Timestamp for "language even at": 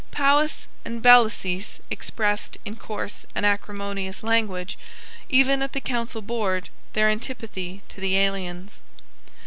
4.23-5.73